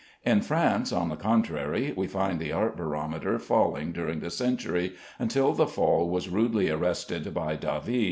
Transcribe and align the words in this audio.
In 0.25 0.41
France, 0.41 0.91
on 0.91 1.09
the 1.09 1.15
contrary, 1.15 1.93
we 1.95 2.07
find 2.07 2.39
the 2.39 2.51
art 2.51 2.75
barometer 2.75 3.37
falling 3.37 3.91
during 3.91 4.19
the 4.19 4.31
century, 4.31 4.93
until 5.19 5.53
the 5.53 5.67
fall 5.67 6.09
was 6.09 6.27
rudely 6.27 6.71
arrested 6.71 7.31
by 7.35 7.55
David. 7.55 7.99